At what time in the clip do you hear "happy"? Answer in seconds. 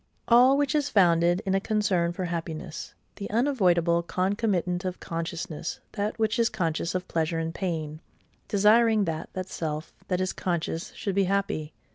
11.25-11.71